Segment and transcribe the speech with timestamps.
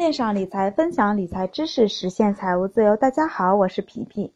[0.00, 2.96] 线上理财，分享理财知识，实现财务自由。
[2.96, 4.32] 大家好，我是皮皮。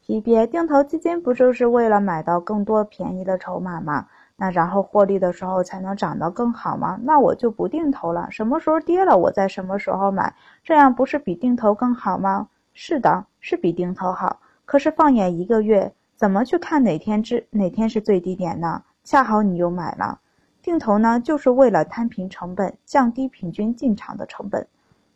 [0.00, 4.06] 皮皮，定投基金不就是为了买到更多便宜的筹码吗？
[4.36, 6.98] 那然后获利的时候才能涨得更好吗？
[7.02, 10.34] 那我就不定投了，什么时候跌了，我在什么时候买，
[10.64, 12.48] 这样不是比定投更好吗？
[12.72, 14.40] 是的，是比定投好。
[14.64, 18.82] 可是放眼一个月，怎么去看哪天之哪天是最低点呢？
[19.04, 20.20] 恰好你又买了。
[20.62, 24.66] 定投呢，就是为了摊平成本，降低平均进场的成本。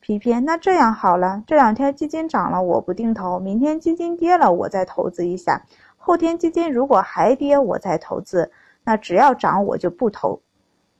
[0.00, 5.60] 皮皮，那这样好了，这两天基金涨了，我不定投；明天基金跌了，我再投资一下；
[5.98, 8.50] 后天基金如果还跌，我再投资。
[8.82, 10.40] 那只要涨，我就不投，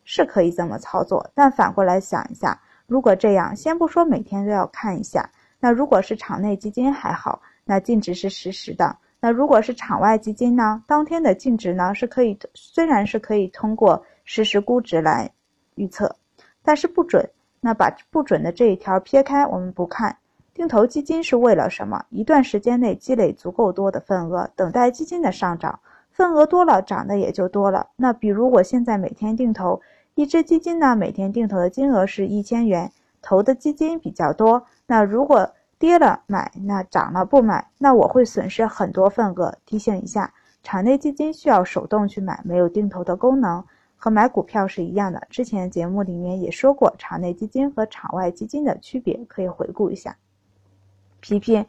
[0.04, 1.30] 是可以这么操作。
[1.34, 15.30] 但反过来想一下，如果这样，先不说每天都要看一下，那如果是场内基金还好，那净值是实时的；那如果是场外基金呢，当天的净值呢是可以，虽然是可以通过实时估值来
[15.74, 16.14] 预测，
[16.62, 17.30] 但是不准。
[17.60, 20.16] 那把不准的这一条撇开，我们不看。
[20.52, 22.04] 定投基金是为了什么？
[22.10, 25.80] 一段时间内积累足够多的份额，等待基金的上涨。
[26.10, 27.86] 份额多了，涨的也就多了。
[27.96, 29.80] 那比如我现在每天定投
[30.14, 34.66] 一只基金呢，每天定投的金额是一千元，投的基金比较多。
[34.86, 39.54] 那如果跌了买，那涨了不买，那我会损失很多份额。
[39.64, 43.64] 提醒一下，场内基金需要手动去买，没有定投的功能。
[44.02, 50.16] 和买股票是一样的，之前节目里面也说过场内基金和场外基金的区别，可以回顾一下。
[51.20, 51.62] 皮皮，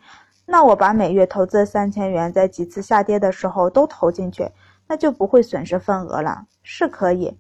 [0.46, 4.50] 那我把每月投资三千元，在几次下跌的时候都投进去，
[4.88, 7.38] 那就不会损失份额了，是可以。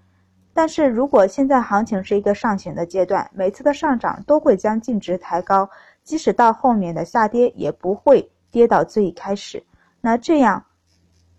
[0.53, 5.69] 但是如果现在行情是一个上行的阶段，每次的上涨都会将净值抬高，
[6.03, 9.63] 即使到后面的下跌也不会跌到最开始，
[10.01, 10.65] 那这样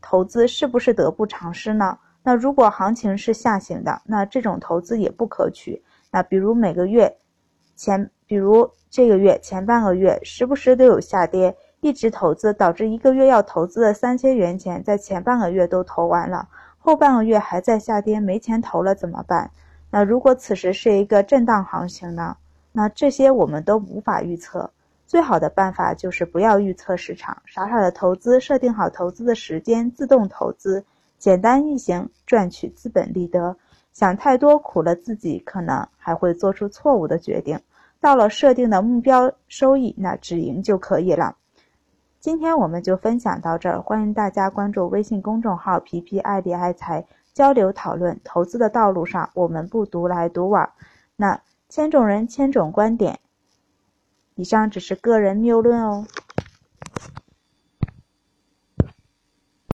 [0.01, 1.99] 投资是不是得不偿失呢？
[2.23, 5.83] 那如果行情是下行的，那这种投资也不可取。
[6.11, 7.17] 那比如每个月
[7.75, 16.49] 前，比如这个月前半个月，时不时都有下跌，一直投资，导致一个月要投资的三千元钱，在前半个月都投完了，
[16.79, 19.51] 后半个月还在下跌，没钱投了怎么办？
[19.91, 22.37] 那如果此时是一个震荡行情呢？
[22.73, 24.71] 那这些我们都无法预测。
[25.07, 30.83] 最好的办法就是不要预测市场，傻傻的投资，设定好投资的时间，自动投资。
[31.23, 33.57] 简单易行，赚取资本利得。
[33.93, 37.61] 想太多苦了自己，可能还会做出错误的决定。
[38.01, 41.37] 到了设定的目标收益，那止盈就可以了。
[42.19, 50.69] 今天我们就分享到这儿，欢迎大家关注微信公众号“皮皮爱理爱财”，交流讨论投资的道路上，我们不独来独往。
[51.15, 53.21] 那千种人千种观点，
[54.35, 56.05] 以上只是个人谬论哦。